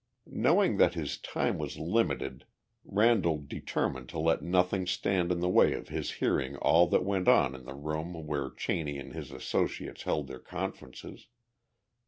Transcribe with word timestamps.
Knowing 0.25 0.77
that 0.77 0.95
his 0.95 1.19
time 1.19 1.59
was 1.59 1.77
limited, 1.77 2.47
Randall 2.83 3.37
determined 3.37 4.09
to 4.09 4.17
let 4.17 4.41
nothing 4.41 4.87
stand 4.87 5.31
in 5.31 5.41
the 5.41 5.47
way 5.49 5.73
of 5.73 5.89
his 5.89 6.13
hearing 6.13 6.55
all 6.57 6.87
that 6.87 7.05
went 7.05 7.27
on 7.27 7.53
in 7.53 7.65
the 7.65 7.75
room 7.75 8.13
where 8.25 8.49
Cheney 8.49 8.97
and 8.97 9.13
his 9.13 9.31
associates 9.31 10.01
held 10.01 10.25
their 10.25 10.39
conferences. 10.39 11.27